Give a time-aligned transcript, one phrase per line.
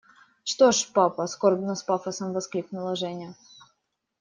[0.49, 3.35] –Что ж, папа!– скорбно, с пафосом воскликнула Женя.